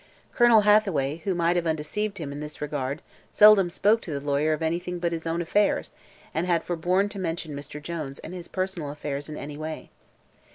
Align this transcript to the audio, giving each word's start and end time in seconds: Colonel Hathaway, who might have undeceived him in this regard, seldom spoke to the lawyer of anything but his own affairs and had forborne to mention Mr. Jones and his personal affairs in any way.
Colonel 0.33 0.61
Hathaway, 0.61 1.17
who 1.17 1.35
might 1.35 1.55
have 1.55 1.67
undeceived 1.67 2.17
him 2.17 2.31
in 2.31 2.39
this 2.39 2.59
regard, 2.59 3.03
seldom 3.31 3.69
spoke 3.69 4.01
to 4.01 4.11
the 4.11 4.19
lawyer 4.19 4.51
of 4.51 4.63
anything 4.63 4.97
but 4.97 5.11
his 5.11 5.27
own 5.27 5.43
affairs 5.43 5.91
and 6.33 6.47
had 6.47 6.63
forborne 6.63 7.07
to 7.09 7.19
mention 7.19 7.55
Mr. 7.55 7.79
Jones 7.79 8.17
and 8.17 8.33
his 8.33 8.47
personal 8.47 8.89
affairs 8.89 9.29
in 9.29 9.37
any 9.37 9.57
way. 9.57 9.91